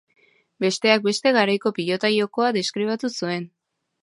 Besteak 0.63 1.03
beste, 1.07 1.33
garaiko 1.37 1.73
pilota 1.77 2.13
jokoa 2.17 2.51
deskribatu 2.57 3.13
zuen. 3.23 3.49